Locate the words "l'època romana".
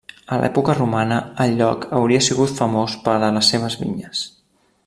0.43-1.19